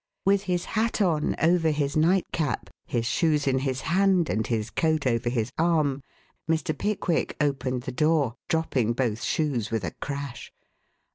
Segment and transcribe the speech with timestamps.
[0.25, 5.05] With his hat on over his nightcap, his shoes in his hand and his coat
[5.05, 6.01] over his arm,
[6.49, 6.75] Mr.
[6.75, 10.51] Pickwick opened the door, dropping both shoes with a crash.